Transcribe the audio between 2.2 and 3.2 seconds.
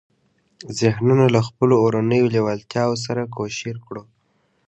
لېوالتیاوو